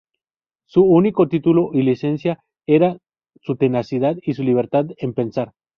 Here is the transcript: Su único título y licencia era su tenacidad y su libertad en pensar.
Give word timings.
Su 0.65 0.81
único 0.81 1.27
título 1.27 1.69
y 1.73 1.83
licencia 1.83 2.39
era 2.65 2.97
su 3.39 3.55
tenacidad 3.55 4.15
y 4.23 4.33
su 4.33 4.41
libertad 4.41 4.87
en 4.97 5.13
pensar. 5.13 5.53